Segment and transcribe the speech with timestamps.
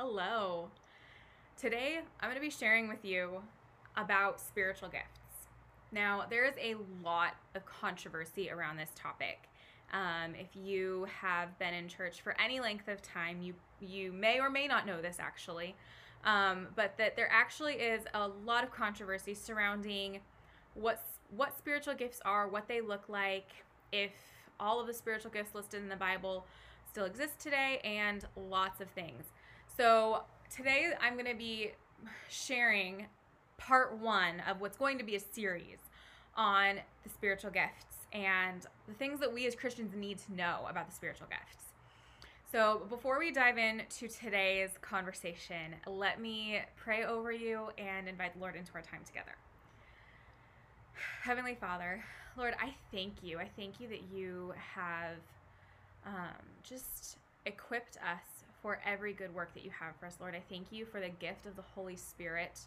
[0.00, 0.68] Hello.
[1.60, 3.42] Today, I'm going to be sharing with you
[3.96, 5.48] about spiritual gifts.
[5.90, 9.48] Now, there is a lot of controversy around this topic.
[9.92, 14.38] Um, if you have been in church for any length of time, you you may
[14.38, 15.74] or may not know this actually,
[16.24, 20.20] um, but that there actually is a lot of controversy surrounding
[20.74, 21.02] what
[21.34, 23.48] what spiritual gifts are, what they look like,
[23.90, 24.12] if
[24.60, 26.46] all of the spiritual gifts listed in the Bible
[26.88, 29.24] still exist today, and lots of things.
[29.78, 31.70] So today I'm going to be
[32.28, 33.06] sharing
[33.58, 35.78] part one of what's going to be a series
[36.36, 40.88] on the spiritual gifts and the things that we as Christians need to know about
[40.88, 41.66] the spiritual gifts.
[42.50, 48.40] So, before we dive into today's conversation, let me pray over you and invite the
[48.40, 49.36] Lord into our time together.
[51.22, 52.02] Heavenly Father,
[52.36, 53.38] Lord, I thank you.
[53.38, 55.18] I thank you that you have
[56.04, 60.34] um, just equipped us for every good work that you have for us, Lord.
[60.34, 62.60] I thank you for the gift of the Holy Spirit,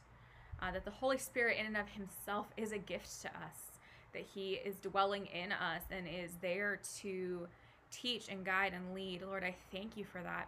[0.62, 3.80] uh, that the Holy Spirit, in and of Himself, is a gift to us,
[4.14, 7.48] that He is dwelling in us and is there to
[7.92, 9.22] teach and guide and lead.
[9.22, 10.48] Lord, I thank you for that.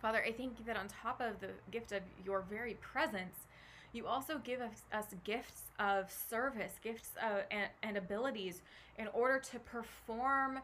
[0.00, 3.46] Father, I thank you that on top of the gift of your very presence,
[3.92, 8.60] you also give us, us gifts of service, gifts of, and, and abilities
[8.98, 10.60] in order to perform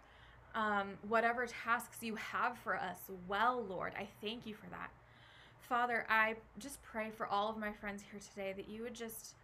[0.55, 3.93] um, whatever tasks you have for us well, Lord.
[3.99, 4.91] I thank you for that.
[5.61, 9.35] Father, I just pray for all of my friends here today that you would just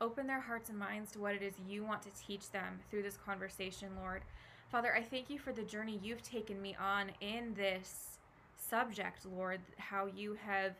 [0.00, 3.02] open their hearts and minds to what it is you want to teach them through
[3.02, 4.22] this conversation, Lord.
[4.70, 8.18] Father, I thank you for the journey you've taken me on in this
[8.56, 10.74] subject, Lord, how you have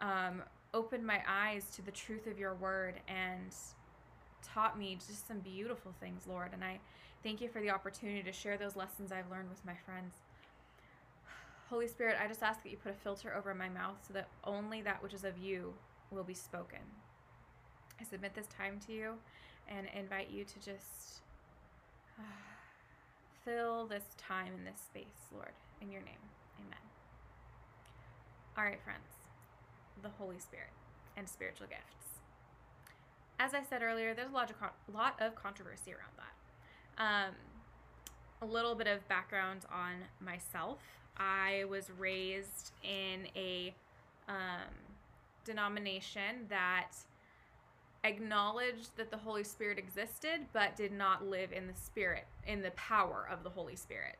[0.00, 0.42] um,
[0.72, 3.54] opened my eyes to the truth of your word and
[4.42, 6.50] taught me just some beautiful things, Lord.
[6.52, 6.78] And I
[7.24, 10.14] thank you for the opportunity to share those lessons I've learned with my friends.
[11.70, 14.28] Holy Spirit, I just ask that you put a filter over my mouth so that
[14.44, 15.72] only that which is of you
[16.10, 16.78] will be spoken.
[18.00, 19.14] I submit this time to you
[19.66, 21.22] and invite you to just
[22.18, 22.22] uh,
[23.44, 26.22] fill this time in this space, Lord, in your name.
[26.60, 26.78] Amen.
[28.56, 29.00] All right, friends,
[30.02, 30.70] the Holy Spirit
[31.16, 32.04] and spiritual gifts
[33.38, 34.56] as I said earlier, there's a lot of,
[34.94, 36.33] lot of controversy around that.
[36.98, 37.34] Um,
[38.42, 40.78] a little bit of background on myself.
[41.16, 43.74] I was raised in a
[44.28, 44.74] um,
[45.44, 46.92] denomination that
[48.04, 52.72] acknowledged that the Holy Spirit existed, but did not live in the Spirit, in the
[52.72, 54.16] power of the Holy Spirit.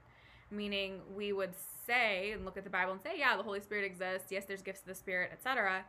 [0.50, 1.52] Meaning, we would
[1.86, 4.30] say and look at the Bible and say, yeah, the Holy Spirit exists.
[4.30, 5.84] Yes, there's gifts of the Spirit, etc.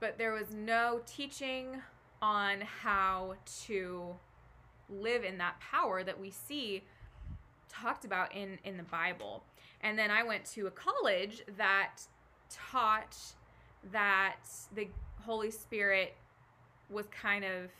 [0.00, 1.80] But there was no teaching
[2.20, 3.34] on how
[3.66, 4.16] to
[4.88, 6.82] live in that power that we see
[7.68, 9.42] talked about in in the Bible.
[9.80, 11.96] And then I went to a college that
[12.50, 13.16] taught
[13.92, 14.36] that
[14.74, 14.88] the
[15.20, 16.16] Holy Spirit
[16.90, 17.70] was kind of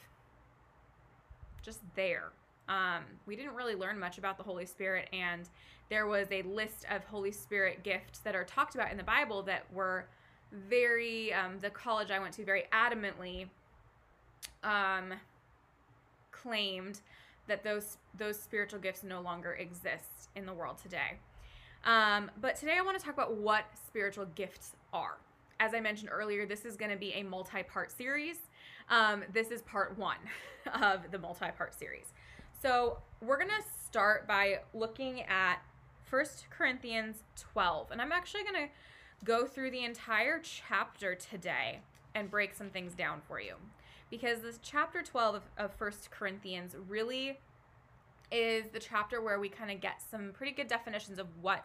[1.63, 2.33] just there.
[2.69, 5.49] Um, we didn't really learn much about the Holy Spirit, and
[5.89, 9.43] there was a list of Holy Spirit gifts that are talked about in the Bible
[9.45, 10.07] that were
[10.53, 13.47] very, um, the college I went to very adamantly
[14.65, 15.13] um,
[16.43, 17.01] claimed
[17.47, 21.19] that those those spiritual gifts no longer exist in the world today.
[21.85, 25.19] Um, but today I want to talk about what spiritual gifts are.
[25.61, 28.37] As I mentioned earlier, this is going to be a multi-part series.
[28.91, 30.19] Um, this is part one
[30.83, 32.13] of the multi-part series.
[32.61, 35.59] So we're going to start by looking at
[36.03, 38.69] First Corinthians 12, and I'm actually going to
[39.25, 41.81] go through the entire chapter today
[42.15, 43.55] and break some things down for you
[44.11, 47.39] because this chapter 12 of, 1 Corinthians really
[48.31, 51.65] is the chapter where we kind of get some pretty good definitions of what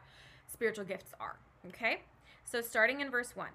[0.52, 1.38] spiritual gifts are.
[1.68, 2.02] Okay?
[2.46, 3.48] So starting in verse 1,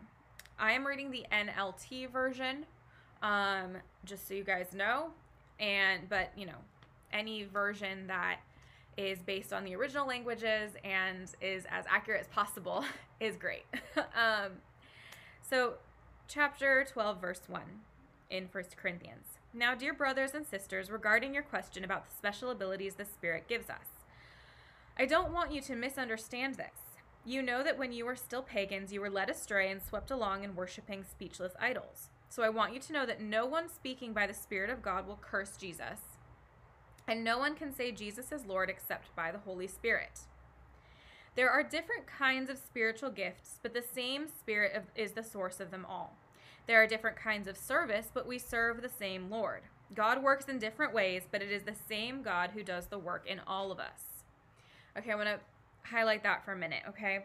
[0.58, 2.66] I am reading the NLT version,
[3.22, 5.10] um, just so you guys know.
[5.58, 6.58] And, but, you know,
[7.12, 8.40] any version that
[8.96, 12.84] is based on the original languages and is as accurate as possible
[13.20, 13.64] is great.
[13.96, 14.52] um,
[15.42, 15.74] so,
[16.28, 17.62] chapter 12, verse 1
[18.30, 19.38] in 1 Corinthians.
[19.54, 23.70] Now, dear brothers and sisters, regarding your question about the special abilities the Spirit gives
[23.70, 24.04] us,
[24.98, 26.98] I don't want you to misunderstand this.
[27.24, 30.44] You know that when you were still pagans, you were led astray and swept along
[30.44, 32.10] in worshiping speechless idols.
[32.28, 35.06] So I want you to know that no one speaking by the Spirit of God
[35.06, 36.00] will curse Jesus,
[37.08, 40.20] and no one can say Jesus is Lord except by the Holy Spirit.
[41.36, 45.70] There are different kinds of spiritual gifts, but the same Spirit is the source of
[45.70, 46.16] them all.
[46.66, 49.62] There are different kinds of service, but we serve the same Lord.
[49.94, 53.24] God works in different ways, but it is the same God who does the work
[53.26, 54.24] in all of us.
[54.98, 55.38] Okay, I want to
[55.88, 57.24] highlight that for a minute, okay?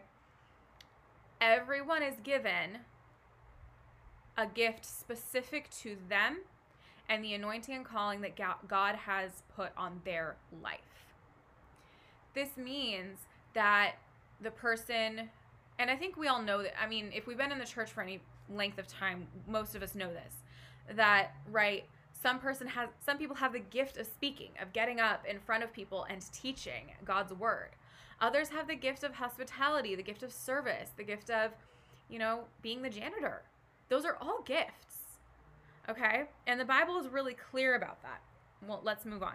[1.42, 2.78] everyone is given
[4.38, 6.38] a gift specific to them
[7.08, 8.36] and the anointing and calling that
[8.68, 10.78] God has put on their life.
[12.32, 13.18] This means
[13.54, 13.96] that
[14.40, 15.30] the person,
[15.80, 17.90] and I think we all know that, I mean, if we've been in the church
[17.90, 20.34] for any length of time, most of us know this,
[20.96, 21.84] that, right,
[22.22, 25.64] some person has some people have the gift of speaking of getting up in front
[25.64, 27.70] of people and teaching god's word.
[28.20, 31.50] Others have the gift of hospitality the gift of service the gift of
[32.08, 33.42] you know being the janitor.
[33.88, 34.98] Those are all gifts
[35.88, 36.24] okay?
[36.46, 38.20] And the bible is really clear about that.
[38.66, 39.34] Well let's move on.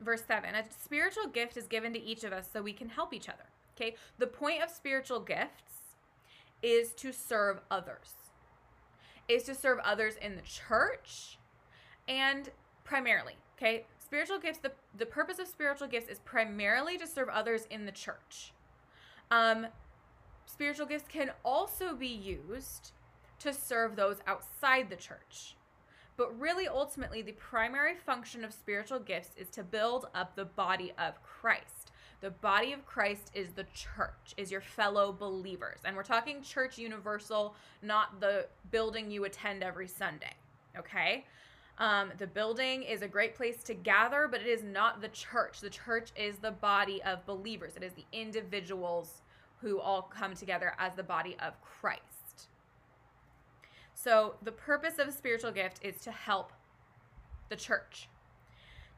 [0.00, 3.12] Verse 7 a spiritual gift is given to each of us so we can help
[3.12, 3.46] each other
[3.76, 3.96] okay?
[4.18, 5.81] The point of spiritual gifts
[6.62, 8.14] is to serve others
[9.28, 11.38] is to serve others in the church
[12.08, 12.50] and
[12.84, 17.66] primarily, okay, spiritual gifts, the, the purpose of spiritual gifts is primarily to serve others
[17.70, 18.52] in the church.
[19.30, 19.68] Um,
[20.46, 22.92] spiritual gifts can also be used
[23.38, 25.56] to serve those outside the church.
[26.16, 30.92] But really, ultimately, the primary function of spiritual gifts is to build up the body
[30.98, 31.81] of Christ.
[32.22, 35.80] The body of Christ is the church, is your fellow believers.
[35.84, 40.32] And we're talking church universal, not the building you attend every Sunday.
[40.78, 41.24] Okay?
[41.78, 45.60] Um, the building is a great place to gather, but it is not the church.
[45.60, 49.22] The church is the body of believers, it is the individuals
[49.60, 52.48] who all come together as the body of Christ.
[53.94, 56.52] So, the purpose of a spiritual gift is to help
[57.48, 58.08] the church.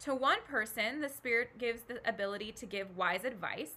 [0.00, 3.72] To one person, the Spirit gives the ability to give wise advice.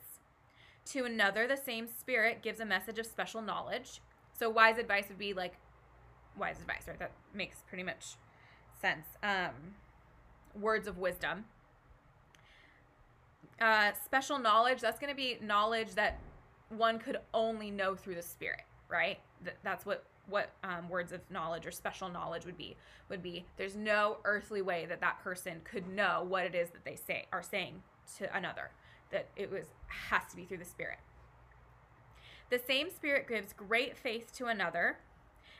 [0.88, 4.02] To another, the same Spirit gives a message of special knowledge.
[4.34, 5.54] So, wise advice would be like
[6.38, 7.00] wise advice, right?
[7.00, 8.16] That makes pretty much
[8.82, 9.06] sense.
[9.24, 9.76] Um,
[10.60, 11.46] words of wisdom.
[13.60, 16.20] Uh, special knowledge, that's going to be knowledge that
[16.70, 19.20] one could only know through the spirit, right?
[19.44, 22.76] Th- that's what what um, words of knowledge or special knowledge would be
[23.10, 26.84] would be there's no earthly way that that person could know what it is that
[26.84, 27.82] they say are saying
[28.18, 28.72] to another
[29.12, 31.00] that it was has to be through the spirit
[32.50, 34.98] the same spirit gives great faith to another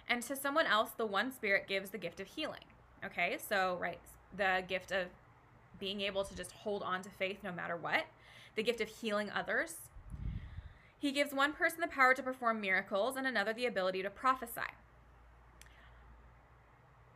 [0.10, 2.66] and to someone else the one spirit gives the gift of healing
[3.06, 4.00] Okay, so, right,
[4.36, 5.08] the gift of
[5.80, 8.06] being able to just hold on to faith no matter what,
[8.56, 9.76] the gift of healing others.
[11.00, 14.62] He gives one person the power to perform miracles and another the ability to prophesy.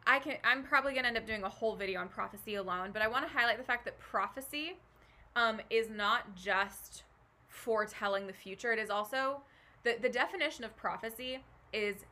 [0.05, 2.89] I can I'm probably going to end up doing a whole video on prophecy alone,
[2.91, 4.77] but I want to highlight the fact that prophecy
[5.35, 7.03] um, is not just
[7.47, 8.71] foretelling the future.
[8.71, 9.41] It is also
[9.83, 11.39] the the definition of prophecy
[11.71, 12.05] is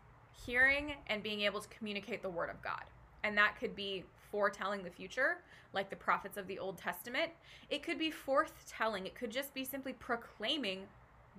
[0.45, 2.83] hearing and being able to communicate the word of God
[3.23, 5.37] and that could be foretelling the future,
[5.73, 7.31] like the prophets of the Old Testament.
[7.69, 9.05] It could be forthtelling.
[9.05, 10.83] It could just be simply proclaiming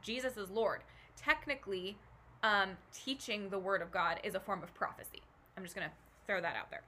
[0.02, 0.80] Jesus is Lord.
[1.16, 1.98] Technically,
[2.42, 5.22] um, teaching the Word of God is a form of prophecy.
[5.56, 5.94] I'm just going to
[6.26, 6.82] throw that out there.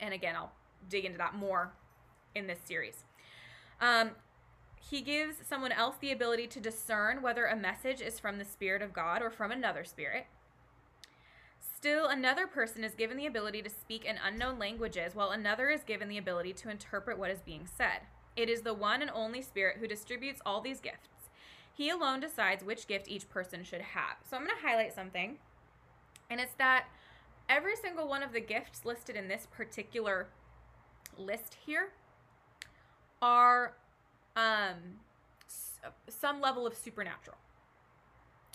[0.00, 0.52] And again, I'll
[0.88, 1.72] dig into that more
[2.34, 3.04] in this series.
[3.80, 4.10] Um,
[4.90, 8.82] he gives someone else the ability to discern whether a message is from the Spirit
[8.82, 10.26] of God or from another spirit.
[11.76, 15.82] Still, another person is given the ability to speak in unknown languages, while another is
[15.84, 18.00] given the ability to interpret what is being said.
[18.36, 21.08] It is the one and only Spirit who distributes all these gifts.
[21.78, 24.16] He alone decides which gift each person should have.
[24.28, 25.36] So I'm going to highlight something,
[26.28, 26.86] and it's that
[27.48, 30.26] every single one of the gifts listed in this particular
[31.16, 31.90] list here
[33.22, 33.74] are
[34.34, 34.74] um,
[36.08, 37.36] some level of supernatural.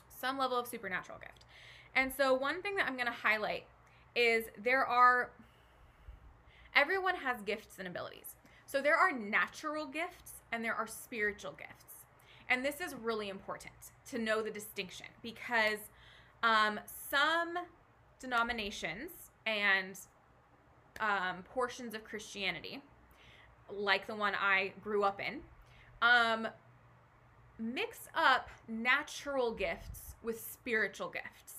[0.09, 1.45] Some level of supernatural gift.
[1.95, 3.63] And so, one thing that I'm going to highlight
[4.17, 5.29] is there are,
[6.75, 8.35] everyone has gifts and abilities.
[8.65, 11.92] So, there are natural gifts and there are spiritual gifts.
[12.53, 13.73] And this is really important
[14.11, 15.79] to know the distinction because
[16.43, 16.79] um,
[17.09, 17.57] some
[18.19, 19.09] denominations
[19.47, 19.97] and
[20.99, 22.79] um, portions of Christianity,
[23.71, 25.39] like the one I grew up in,
[26.03, 26.47] um,
[27.57, 31.53] mix up natural gifts with spiritual gifts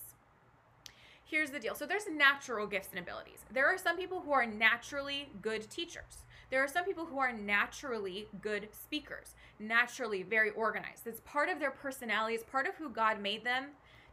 [1.27, 1.75] here's the deal.
[1.75, 3.41] So there's natural gifts and abilities.
[3.53, 6.23] There are some people who are naturally good teachers.
[6.55, 11.05] There are some people who are naturally good speakers, naturally very organized.
[11.05, 13.71] It's part of their personality, it's part of who God made them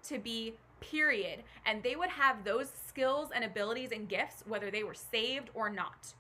[0.08, 1.44] to be, period.
[1.68, 5.70] And they would have those skills and abilities and gifts whether they were saved or
[5.70, 6.16] not.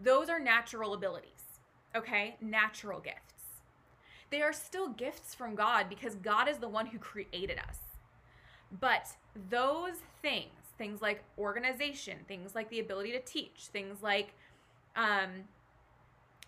[0.00, 1.60] Those are natural abilities,
[1.94, 2.36] okay?
[2.40, 3.60] Natural gifts.
[4.30, 7.76] They are still gifts from God because God is the one who created us.
[8.80, 9.08] But
[9.50, 14.32] those things, things like organization, things like the ability to teach, things like
[14.96, 15.48] um,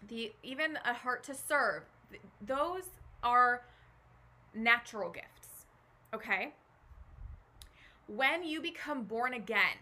[0.09, 1.83] the even a heart to serve,
[2.41, 2.85] those
[3.23, 3.63] are
[4.55, 5.67] natural gifts.
[6.15, 6.53] Okay?
[8.07, 9.79] When you become born again,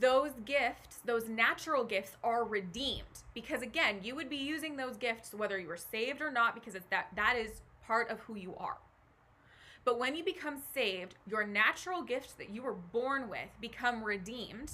[0.00, 5.32] those gifts, those natural gifts are redeemed because again, you would be using those gifts
[5.32, 8.54] whether you were saved or not because it's that that is part of who you
[8.58, 8.76] are.
[9.84, 14.70] But when you become saved, your natural gifts that you were born with become redeemed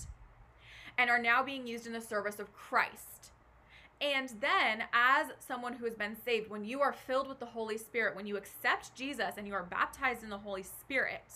[0.99, 3.33] and are now being used in the service of Christ.
[4.01, 7.79] And then, as someone who has been saved, when you are filled with the Holy
[7.79, 11.33] Spirit, when you accept Jesus and you are baptized in the Holy Spirit,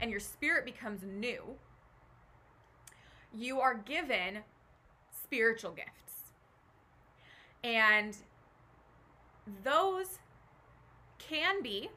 [0.00, 1.42] and your spirit becomes new,
[3.34, 4.38] you are given
[5.10, 6.32] spiritual gifts.
[7.64, 8.16] And
[9.64, 10.18] those
[11.18, 11.90] can be,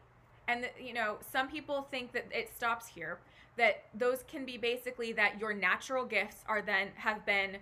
[0.51, 3.19] and you know, some people think that it stops here,
[3.57, 7.57] that those can be basically that your natural gifts are then have been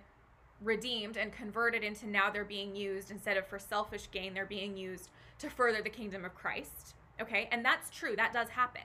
[0.62, 4.76] redeemed and converted into now they're being used instead of for selfish gain, they're being
[4.76, 6.94] used to further the kingdom of Christ.
[7.20, 8.82] Okay, and that's true, that does happen.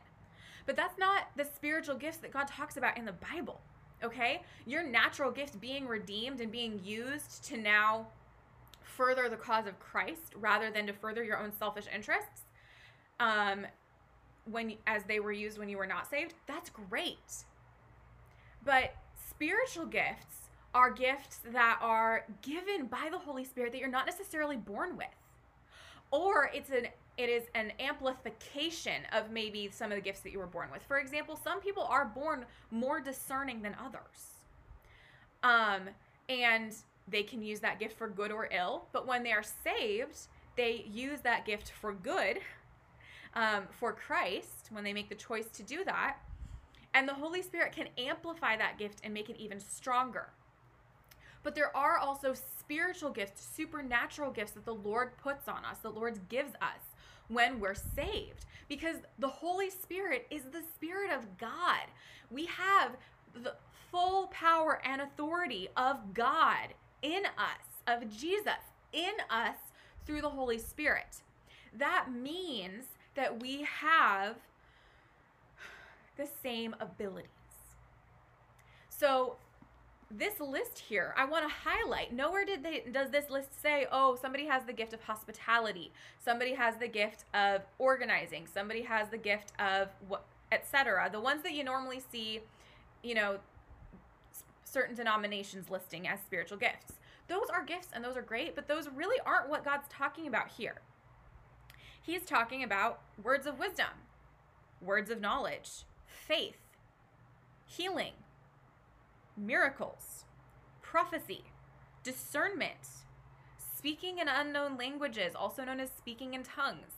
[0.66, 3.62] But that's not the spiritual gifts that God talks about in the Bible
[4.04, 4.44] okay?
[4.66, 8.08] Your natural gift being redeemed and being used to now
[8.82, 12.42] further the cause of Christ rather than to further your own selfish interests.
[13.20, 13.66] Um
[14.50, 17.46] when as they were used when you were not saved, that's great.
[18.64, 18.96] But
[19.30, 24.58] spiritual gifts are gifts that are given by the Holy Spirit that you're not necessarily
[24.58, 25.08] born with.
[26.12, 26.88] Or it's an
[27.18, 30.84] it is an amplification of maybe some of the gifts that you were born with.
[30.84, 34.34] For example, some people are born more discerning than others.
[35.42, 35.90] Um,
[36.28, 36.76] and
[37.08, 40.86] they can use that gift for good or ill, but when they are saved, they
[40.92, 42.40] use that gift for good,
[43.36, 46.18] um, for Christ, when they make the choice to do that.
[46.94, 50.30] And the Holy Spirit can amplify that gift and make it even stronger.
[51.44, 55.90] But there are also spiritual gifts, supernatural gifts that the Lord puts on us, the
[55.90, 56.96] Lord gives us
[57.28, 61.86] when we're saved because the Holy Spirit is the Spirit of God.
[62.32, 62.96] We have
[63.34, 63.56] the
[63.92, 68.54] full power and authority of God in us, of Jesus
[68.94, 69.58] in us
[70.06, 71.22] through the Holy Spirit.
[71.78, 74.36] That means that we have
[76.18, 77.30] the same abilities.
[78.90, 79.36] So
[80.12, 82.14] this list here, I want to highlight.
[82.14, 85.92] Nowhere did they does this list say, "Oh, somebody has the gift of hospitality.
[86.20, 88.48] Somebody has the gift of organizing.
[88.48, 92.42] Somebody has the gift of what etc." The ones that you normally see,
[93.04, 93.40] you know,
[94.64, 96.94] certain denominations listing as spiritual gifts.
[97.28, 100.50] Those are gifts and those are great, but those really aren't what God's talking about
[100.50, 100.82] here.
[102.06, 103.88] He's talking about words of wisdom,
[104.80, 106.60] words of knowledge, faith,
[107.66, 108.14] healing,
[109.36, 110.26] miracles,
[110.84, 111.46] prophecy,
[112.04, 112.88] discernment,
[113.76, 116.94] speaking in unknown languages, also known as speaking in tongues,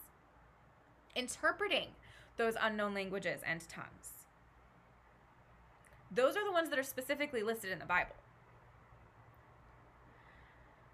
[1.16, 1.92] interpreting
[2.36, 4.12] those unknown languages and tongues.
[6.12, 8.16] Those are the ones that are specifically listed in the Bible.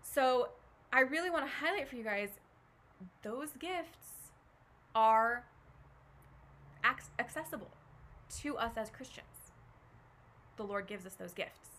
[0.03, 0.50] So,
[0.91, 2.29] I really want to highlight for you guys
[3.22, 4.31] those gifts
[4.95, 5.45] are
[7.19, 7.72] accessible
[8.41, 9.33] to us as Christians
[10.57, 11.69] the Lord gives us those gifts.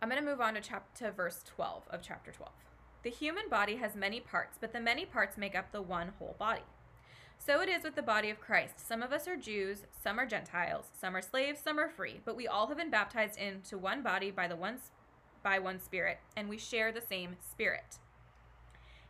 [0.00, 2.52] I'm going to move on to chapter verse 12 of chapter 12.
[3.02, 6.36] The human body has many parts, but the many parts make up the one whole
[6.38, 6.62] body.
[7.38, 8.86] So it is with the body of Christ.
[8.86, 12.36] Some of us are Jews, some are Gentiles, some are slaves, some are free, but
[12.36, 14.78] we all have been baptized into one body by the one
[15.42, 17.98] by one spirit, and we share the same spirit.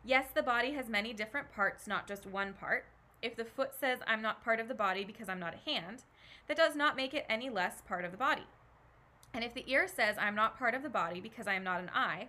[0.06, 2.84] Yes, the body has many different parts, not just one part.
[3.22, 6.04] If the foot says, I'm not part of the body because I'm not a hand,
[6.46, 8.46] that does not make it any less part of the body.
[9.34, 11.80] And if the ear says, I'm not part of the body because I am not
[11.80, 12.28] an eye,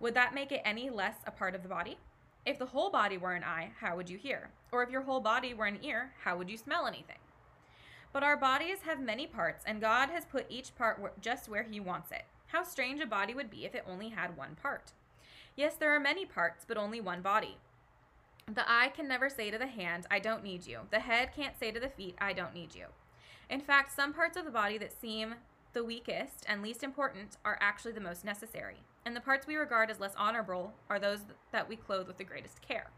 [0.00, 1.98] would that make it any less a part of the body?
[2.46, 4.48] If the whole body were an eye, how would you hear?
[4.72, 7.18] Or if your whole body were an ear, how would you smell anything?
[8.10, 11.78] But our bodies have many parts, and God has put each part just where He
[11.78, 12.22] wants it.
[12.46, 14.92] How strange a body would be if it only had one part.
[15.58, 17.56] Yes, there are many parts, but only one body.
[18.46, 20.82] The eye can never say to the hand, I don't need you.
[20.92, 22.84] The head can't say to the feet, I don't need you.
[23.50, 25.34] In fact, some parts of the body that seem
[25.72, 29.90] the weakest and least important are actually the most necessary, and the parts we regard
[29.90, 32.92] as less honorable are those that we clothe with the greatest care.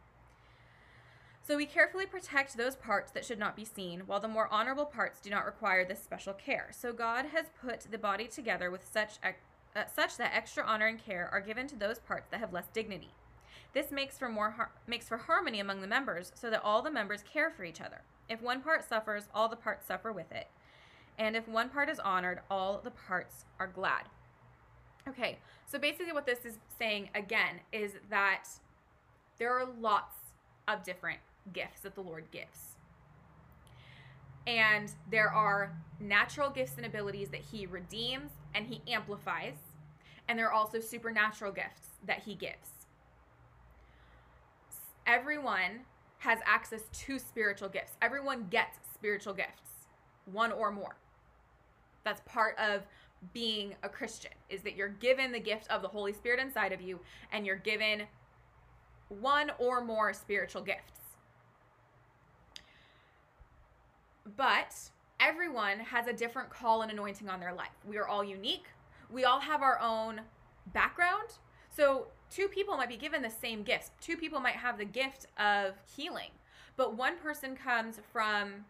[1.42, 4.84] So we carefully protect those parts that should not be seen, while the more honorable
[4.84, 6.68] parts do not require this special care.
[6.72, 9.14] So God has put the body together with such
[9.76, 12.66] uh, such that extra honor and care are given to those parts that have less
[12.72, 13.10] dignity.
[13.72, 16.90] This makes for more har- makes for harmony among the members, so that all the
[16.90, 18.02] members care for each other.
[18.28, 20.48] If one part suffers, all the parts suffer with it.
[21.18, 24.04] And if one part is honored, all the parts are glad.
[25.08, 28.44] Okay, so basically, what this is saying again is that
[29.38, 30.16] there are lots
[30.68, 31.20] of different
[31.52, 32.69] gifts that the Lord gives.
[34.46, 39.56] And there are natural gifts and abilities that he redeems and he amplifies.
[40.28, 42.68] And there are also supernatural gifts that he gives.
[45.06, 45.80] Everyone
[46.18, 47.92] has access to spiritual gifts.
[48.00, 49.86] Everyone gets spiritual gifts,
[50.26, 50.96] one or more.
[52.04, 52.82] That's part of
[53.32, 56.80] being a Christian is that you're given the gift of the Holy Spirit inside of
[56.80, 57.00] you
[57.32, 58.02] and you're given
[59.08, 60.99] one or more spiritual gifts.
[64.36, 64.74] But
[65.18, 67.68] everyone has a different call and anointing on their life.
[67.86, 68.66] We are all unique.
[69.10, 70.22] We all have our own
[70.72, 71.38] background.
[71.68, 73.90] So, two people might be given the same gifts.
[74.00, 76.30] Two people might have the gift of healing,
[76.76, 78.64] but one person comes from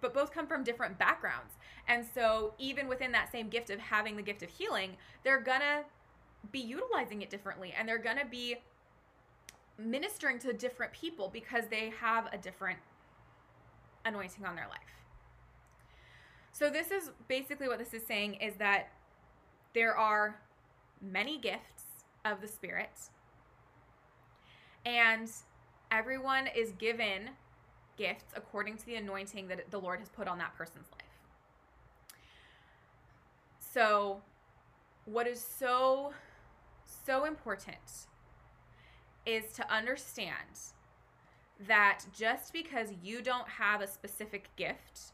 [0.00, 1.54] but both come from different backgrounds.
[1.88, 5.84] And so, even within that same gift of having the gift of healing, they're gonna
[6.52, 8.56] be utilizing it differently and they're gonna be
[9.78, 12.78] ministering to different people because they have a different
[14.04, 14.80] anointing on their life.
[16.52, 18.88] So this is basically what this is saying is that
[19.74, 20.40] there are
[21.02, 21.84] many gifts
[22.24, 22.90] of the spirit
[24.86, 25.30] and
[25.90, 27.30] everyone is given
[27.96, 31.00] gifts according to the anointing that the Lord has put on that person's life.
[33.58, 34.22] So
[35.04, 36.12] what is so
[37.06, 38.06] so important
[39.26, 40.72] is to understand
[41.60, 45.12] that just because you don't have a specific gift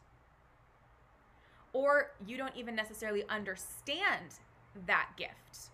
[1.73, 4.39] or you don't even necessarily understand
[4.85, 5.69] that gift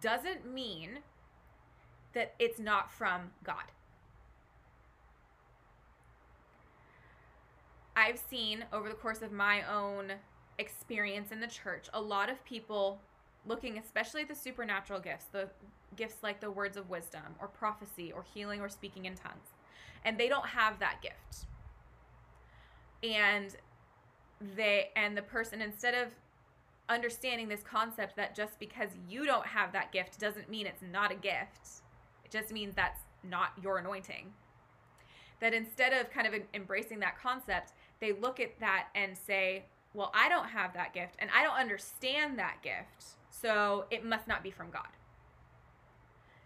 [0.00, 0.98] doesn't mean
[2.12, 3.64] that it's not from God.
[7.96, 10.12] I've seen over the course of my own
[10.58, 13.00] experience in the church a lot of people
[13.46, 15.48] looking especially at the supernatural gifts, the
[15.96, 19.54] gifts like the words of wisdom or prophecy or healing or speaking in tongues.
[20.04, 21.46] And they don't have that gift.
[23.02, 23.56] And
[24.56, 26.08] they and the person instead of
[26.88, 31.12] understanding this concept that just because you don't have that gift doesn't mean it's not
[31.12, 31.82] a gift.
[32.24, 34.32] It just means that's not your anointing.
[35.40, 40.10] That instead of kind of embracing that concept, they look at that and say, Well,
[40.14, 44.42] I don't have that gift and I don't understand that gift, so it must not
[44.42, 44.88] be from God.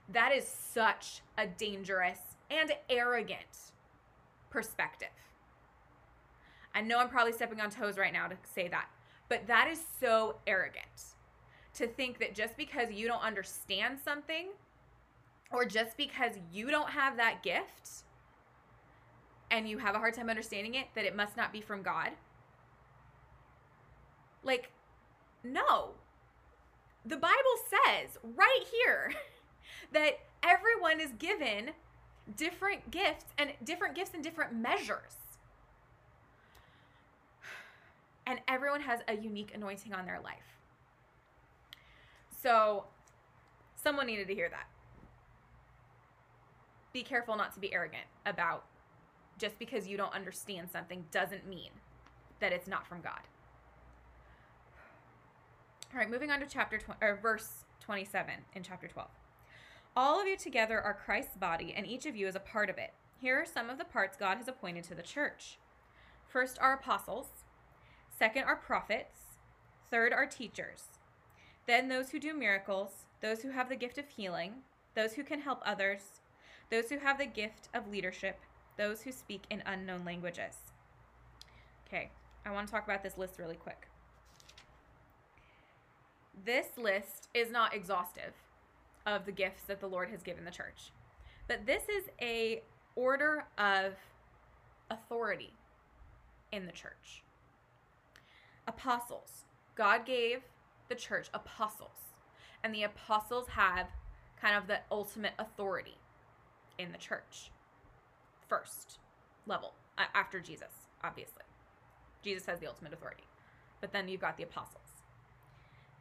[0.08, 2.18] That is such a dangerous
[2.50, 3.72] and arrogant
[4.50, 5.08] perspective.
[6.74, 8.88] I know I'm probably stepping on toes right now to say that,
[9.28, 10.84] but that is so arrogant
[11.74, 14.48] to think that just because you don't understand something
[15.50, 18.04] or just because you don't have that gift
[19.50, 22.10] and you have a hard time understanding it, that it must not be from God.
[24.42, 24.70] Like,
[25.44, 25.90] no.
[27.04, 27.34] The Bible
[27.68, 29.12] says right here
[29.92, 31.70] that everyone is given
[32.36, 35.16] different gifts and different gifts in different measures.
[38.26, 40.58] And everyone has a unique anointing on their life.
[42.42, 42.84] So,
[43.74, 44.66] someone needed to hear that.
[46.92, 48.64] Be careful not to be arrogant about
[49.38, 51.70] just because you don't understand something doesn't mean
[52.40, 53.20] that it's not from God.
[55.92, 59.08] All right, moving on to chapter 20, or verse 27 in chapter 12.
[59.94, 62.78] All of you together are Christ's body, and each of you is a part of
[62.78, 62.94] it.
[63.20, 65.58] Here are some of the parts God has appointed to the church.
[66.26, 67.26] First are apostles,
[68.08, 69.36] second are prophets,
[69.90, 70.84] third are teachers,
[71.66, 74.62] then those who do miracles, those who have the gift of healing,
[74.94, 76.22] those who can help others,
[76.70, 78.40] those who have the gift of leadership,
[78.78, 80.56] those who speak in unknown languages.
[81.86, 82.08] Okay,
[82.46, 83.88] I want to talk about this list really quick.
[86.46, 88.32] This list is not exhaustive
[89.06, 90.92] of the gifts that the Lord has given the church.
[91.48, 92.62] But this is a
[92.94, 93.94] order of
[94.90, 95.52] authority
[96.52, 97.22] in the church.
[98.68, 99.44] Apostles.
[99.74, 100.42] God gave
[100.88, 102.14] the church apostles.
[102.62, 103.88] And the apostles have
[104.40, 105.96] kind of the ultimate authority
[106.78, 107.50] in the church.
[108.48, 108.98] First
[109.46, 109.74] level
[110.14, 111.42] after Jesus, obviously.
[112.22, 113.24] Jesus has the ultimate authority.
[113.80, 115.02] But then you've got the apostles.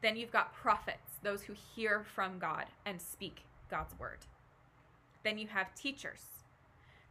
[0.02, 4.20] Then you've got prophets, those who hear from God and speak God's word.
[5.24, 6.22] Then you have teachers,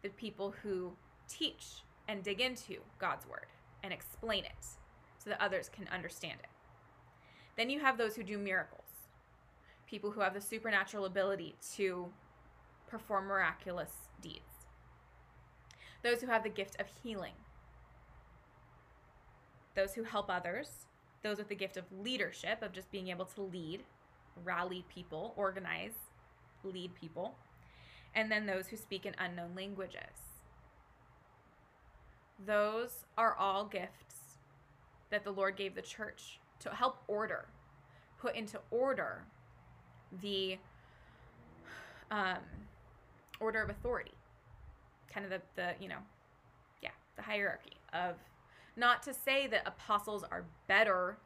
[0.02, 0.92] the people who
[1.28, 3.46] teach and dig into God's word
[3.82, 4.66] and explain it
[5.18, 6.48] so that others can understand it.
[7.56, 8.88] Then you have those who do miracles,
[9.86, 12.06] people who have the supernatural ability to
[12.88, 14.66] perform miraculous deeds.
[16.02, 17.34] Those who have the gift of healing,
[19.76, 20.86] those who help others,
[21.22, 23.82] those with the gift of leadership, of just being able to lead,
[24.44, 25.94] rally people, organize,
[26.64, 27.34] lead people,
[28.14, 30.40] and then those who speak in unknown languages.
[32.44, 34.38] Those are all gifts
[35.10, 37.46] that the Lord gave the church to help order,
[38.18, 39.24] put into order
[40.22, 40.58] the
[42.10, 42.38] um,
[43.40, 44.14] order of authority,
[45.12, 45.98] kind of the, the, you know,
[46.82, 48.16] yeah, the hierarchy of
[48.76, 51.18] not to say that apostles are better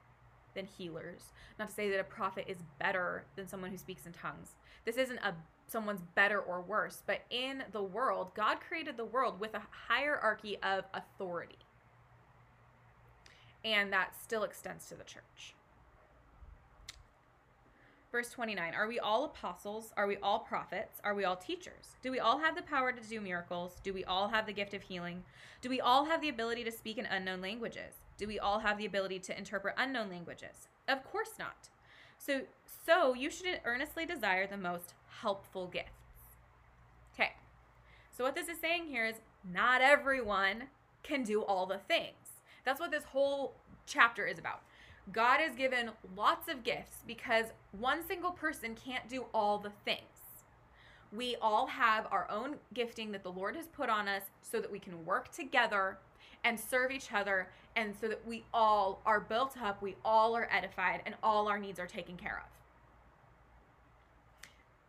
[0.54, 4.12] than healers, not to say that a prophet is better than someone who speaks in
[4.12, 4.54] tongues.
[4.84, 5.34] This isn't a
[5.66, 10.58] someone's better or worse, but in the world, God created the world with a hierarchy
[10.62, 11.58] of authority.
[13.64, 15.54] And that still extends to the church.
[18.12, 19.92] Verse 29 Are we all apostles?
[19.96, 21.00] Are we all prophets?
[21.02, 21.96] Are we all teachers?
[22.00, 23.80] Do we all have the power to do miracles?
[23.82, 25.24] Do we all have the gift of healing?
[25.60, 28.03] Do we all have the ability to speak in unknown languages?
[28.16, 30.68] Do we all have the ability to interpret unknown languages?
[30.88, 31.68] Of course not.
[32.18, 32.42] So,
[32.86, 35.90] so you should earnestly desire the most helpful gifts.
[37.14, 37.32] Okay.
[38.16, 39.16] So what this is saying here is
[39.52, 40.64] not everyone
[41.02, 42.14] can do all the things.
[42.64, 43.54] That's what this whole
[43.86, 44.62] chapter is about.
[45.12, 50.00] God has given lots of gifts because one single person can't do all the things.
[51.12, 54.72] We all have our own gifting that the Lord has put on us so that
[54.72, 55.98] we can work together
[56.42, 60.48] and serve each other and so that we all are built up, we all are
[60.50, 62.50] edified, and all our needs are taken care of.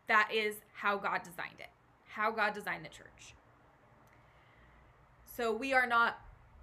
[0.07, 1.69] That is how God designed it,
[2.07, 3.33] how God designed the church.
[5.25, 6.19] So we are not,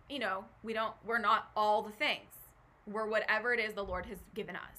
[0.08, 2.28] you know, we don't, we're not all the things
[2.86, 4.78] we're whatever it is the Lord has given us.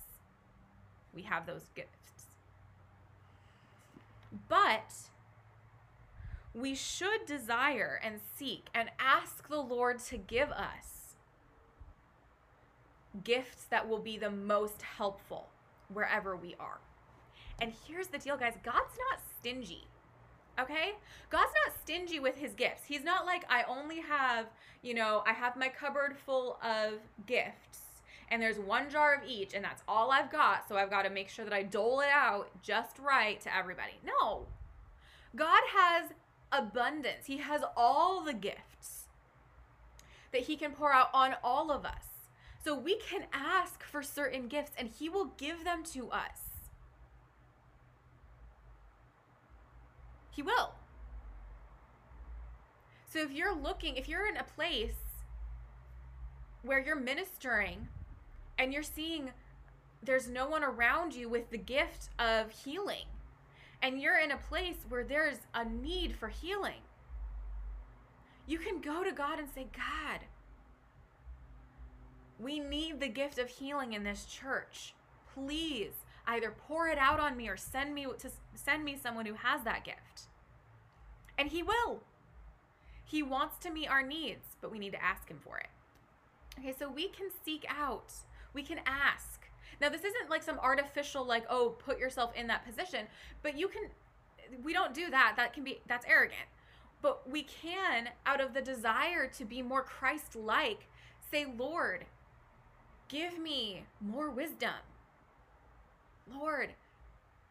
[1.14, 1.90] We have those gifts.
[4.50, 4.94] But
[6.54, 10.93] we should desire and seek and ask the Lord to give us
[13.24, 15.50] gifts that will be the most helpful
[15.94, 16.80] wherever we are.
[17.62, 19.88] And here's the deal, guys God's not stingy.
[20.60, 20.94] Okay?
[21.30, 22.84] God's not stingy with his gifts.
[22.86, 24.48] He's not like, I only have,
[24.84, 27.80] you know, I have my cupboard full of gifts
[28.30, 30.68] and there's one jar of each and that's all I've got.
[30.68, 33.94] So I've got to make sure that I dole it out just right to everybody.
[34.06, 34.46] No.
[35.36, 36.12] God has
[36.52, 37.26] abundance.
[37.26, 39.08] He has all the gifts
[40.32, 42.13] that he can pour out on all of us.
[42.64, 46.40] So we can ask for certain gifts and he will give them to us.
[50.32, 50.74] He will.
[53.10, 54.96] So if you're looking, if you're in a place
[56.64, 57.88] where you're ministering
[58.58, 59.32] and you're seeing
[60.06, 63.06] there's no one around you with the gift of healing.
[63.82, 66.82] And you're in a place where there's a need for healing.
[68.48, 70.20] You can go to God and say, God,
[72.40, 74.94] we need the gift of healing in this church.
[75.34, 75.94] Please
[76.28, 79.64] either pour it out on me or send me to send me someone who has
[79.64, 80.28] that gift.
[81.38, 82.02] And he will.
[83.04, 85.68] He wants to meet our needs, but we need to ask him for it.
[86.60, 88.14] Okay, so we can seek out
[88.54, 89.42] we can ask.
[89.82, 93.08] Now, this isn't like some artificial, like, oh, put yourself in that position,
[93.42, 93.84] but you can,
[94.64, 95.34] we don't do that.
[95.36, 96.48] That can be, that's arrogant.
[97.02, 100.88] But we can, out of the desire to be more Christ like,
[101.32, 102.06] say, Lord,
[103.08, 104.82] give me more wisdom.
[106.32, 106.70] Lord,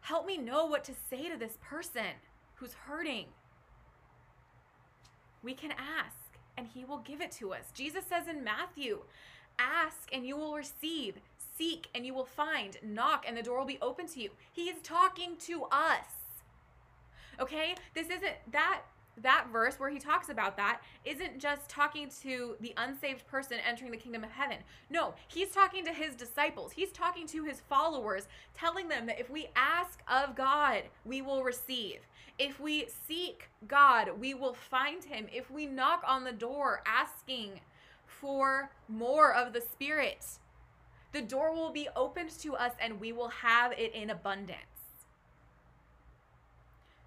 [0.00, 2.16] help me know what to say to this person
[2.54, 3.26] who's hurting.
[5.42, 6.16] We can ask
[6.56, 7.70] and he will give it to us.
[7.74, 9.00] Jesus says in Matthew
[9.58, 11.16] Ask and you will receive.
[11.58, 12.78] Seek and you will find.
[12.82, 14.30] Knock and the door will be open to you.
[14.50, 16.06] He is talking to us.
[17.38, 17.74] Okay?
[17.94, 18.82] This isn't that
[19.18, 23.90] that verse where he talks about that isn't just talking to the unsaved person entering
[23.90, 24.58] the kingdom of heaven.
[24.88, 26.72] No, he's talking to his disciples.
[26.72, 31.42] He's talking to his followers, telling them that if we ask of God, we will
[31.42, 32.00] receive.
[32.38, 35.26] If we seek God, we will find him.
[35.32, 37.60] If we knock on the door asking
[38.06, 40.24] for more of the Spirit.
[41.12, 44.58] The door will be opened to us and we will have it in abundance.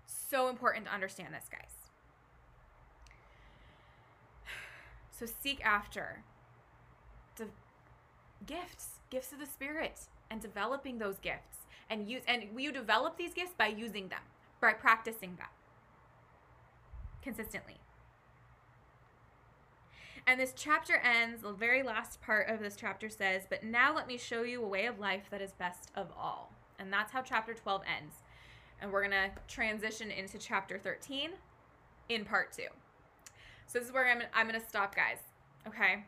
[0.06, 1.75] So important to understand this, guys.
[5.18, 6.24] So seek after
[7.38, 7.48] the
[8.46, 11.60] gifts, gifts of the Spirit, and developing those gifts.
[11.90, 14.22] And use and you develop these gifts by using them,
[14.60, 15.48] by practicing them
[17.22, 17.76] consistently.
[20.28, 24.08] And this chapter ends, the very last part of this chapter says, But now let
[24.08, 26.52] me show you a way of life that is best of all.
[26.80, 28.16] And that's how chapter 12 ends.
[28.82, 31.32] And we're going to transition into chapter 13
[32.10, 32.68] in part two.
[33.68, 35.18] So this is where I'm, I'm going to stop, guys.
[35.68, 36.04] Okay?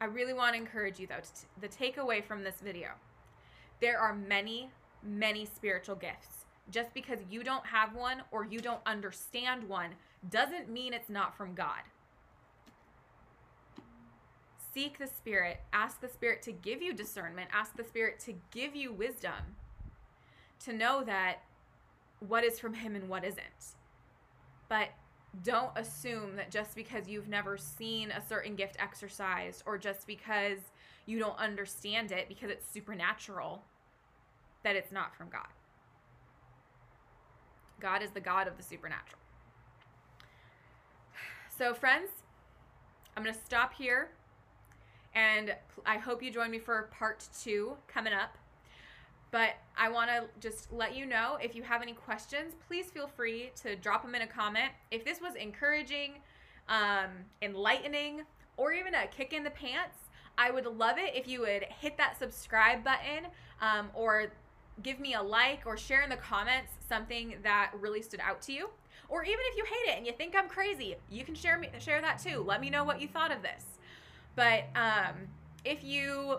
[0.00, 2.88] I really want to encourage you, though, to the takeaway from this video.
[3.80, 4.70] There are many,
[5.02, 6.44] many spiritual gifts.
[6.70, 9.90] just because you don't have one or you don't understand one
[10.30, 11.82] doesn't mean it's not from God.
[14.72, 15.60] Seek the Spirit.
[15.72, 17.50] Ask the Spirit to give you discernment.
[17.52, 19.56] Ask the Spirit to give you wisdom
[20.64, 21.36] to know that
[22.26, 23.76] what is from Him and what isn't.
[24.68, 24.88] But
[25.42, 30.58] don't assume that just because you've never seen a certain gift exercised or just because
[31.06, 33.62] you don't understand it because it's supernatural
[34.62, 35.48] that it's not from God.
[37.80, 39.20] God is the God of the supernatural.
[41.56, 42.10] So, friends,
[43.16, 44.10] I'm going to stop here.
[45.14, 45.54] And
[45.86, 48.36] I hope you join me for part two coming up.
[49.34, 53.08] But I want to just let you know if you have any questions, please feel
[53.08, 54.70] free to drop them in a comment.
[54.92, 56.12] If this was encouraging,
[56.68, 57.10] um,
[57.42, 58.22] enlightening,
[58.56, 59.98] or even a kick in the pants,
[60.38, 63.26] I would love it if you would hit that subscribe button
[63.60, 64.30] um, or
[64.84, 68.52] give me a like or share in the comments something that really stood out to
[68.52, 68.70] you.
[69.08, 71.70] Or even if you hate it and you think I'm crazy, you can share me
[71.80, 72.44] share that too.
[72.46, 73.64] Let me know what you thought of this.
[74.36, 75.26] But um,
[75.64, 76.36] if you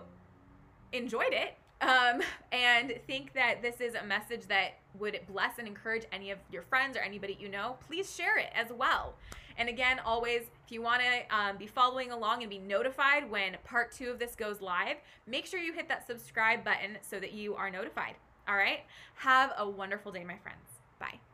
[0.94, 6.04] enjoyed it um, and think that this is a message that would bless and encourage
[6.12, 9.14] any of your friends or anybody you know, please share it as well.
[9.58, 13.56] And again, always, if you want to um, be following along and be notified when
[13.64, 17.32] part two of this goes live, make sure you hit that subscribe button so that
[17.32, 18.16] you are notified.
[18.48, 18.80] All right?
[19.16, 20.60] Have a wonderful day, my friends.
[20.98, 21.25] Bye.